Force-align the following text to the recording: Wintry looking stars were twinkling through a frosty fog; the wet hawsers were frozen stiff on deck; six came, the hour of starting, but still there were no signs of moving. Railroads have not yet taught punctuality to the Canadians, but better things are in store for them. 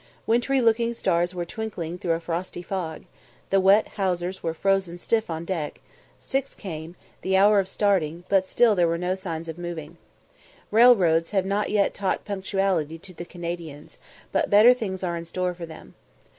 Wintry 0.25 0.61
looking 0.61 0.95
stars 0.95 1.35
were 1.35 1.45
twinkling 1.45 1.99
through 1.99 2.13
a 2.13 2.19
frosty 2.19 2.63
fog; 2.63 3.03
the 3.51 3.59
wet 3.59 3.87
hawsers 3.97 4.41
were 4.41 4.55
frozen 4.55 4.97
stiff 4.97 5.29
on 5.29 5.45
deck; 5.45 5.79
six 6.19 6.55
came, 6.55 6.95
the 7.21 7.37
hour 7.37 7.59
of 7.59 7.69
starting, 7.69 8.23
but 8.27 8.47
still 8.47 8.73
there 8.73 8.87
were 8.87 8.97
no 8.97 9.13
signs 9.13 9.47
of 9.47 9.59
moving. 9.59 9.97
Railroads 10.71 11.29
have 11.37 11.45
not 11.45 11.69
yet 11.69 11.93
taught 11.93 12.25
punctuality 12.25 12.97
to 12.97 13.13
the 13.13 13.25
Canadians, 13.25 13.99
but 14.31 14.49
better 14.49 14.73
things 14.73 15.03
are 15.03 15.15
in 15.15 15.23
store 15.23 15.53
for 15.53 15.67
them. 15.67 15.93